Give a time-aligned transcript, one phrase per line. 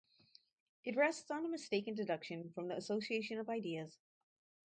[0.83, 3.99] It rests on a mistaken deduction from the association of ideas.